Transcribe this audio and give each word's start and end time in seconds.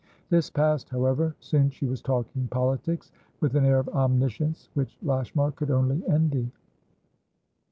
This 0.31 0.49
passed, 0.49 0.89
however; 0.89 1.35
soon 1.39 1.69
she 1.69 1.85
was 1.85 2.01
talking 2.01 2.47
politics 2.47 3.11
with 3.39 3.55
an 3.55 3.65
air 3.67 3.77
of 3.77 3.87
omniscience 3.89 4.67
which 4.73 4.97
Lashmar 5.03 5.51
could 5.51 5.69
only 5.69 6.01
envy. 6.09 6.49